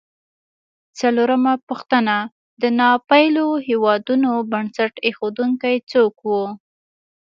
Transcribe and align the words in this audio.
څلورمه 0.99 1.53
پوښتنه: 1.67 2.15
د 2.61 2.63
ناپېیلو 2.79 3.47
هېوادونو 3.67 4.31
بنسټ 4.51 4.93
ایښودونکي 5.05 5.75
څوک 5.91 6.15
و؟ 6.29 6.31